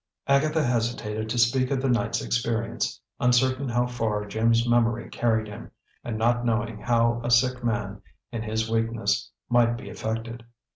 Agatha 0.25 0.63
hesitated 0.65 1.29
to 1.29 1.37
speak 1.37 1.69
of 1.69 1.79
the 1.79 1.87
night's 1.87 2.23
experience, 2.23 2.99
uncertain 3.19 3.69
how 3.69 3.85
far 3.85 4.25
Jim's 4.25 4.67
memory 4.67 5.07
carried 5.11 5.47
him, 5.47 5.69
and 6.03 6.17
not 6.17 6.43
knowing 6.43 6.79
how 6.79 7.21
a 7.23 7.29
sick 7.29 7.63
man, 7.63 8.01
in 8.31 8.41
his 8.41 8.67
weakness, 8.67 9.29
might 9.47 9.77
be 9.77 9.91
affected. 9.91 10.43